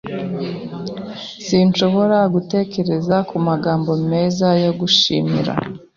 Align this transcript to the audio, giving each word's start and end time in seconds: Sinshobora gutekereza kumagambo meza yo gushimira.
Sinshobora 1.45 2.17
gutekereza 2.33 3.15
kumagambo 3.29 3.91
meza 4.11 4.47
yo 4.63 4.71
gushimira. 4.79 5.53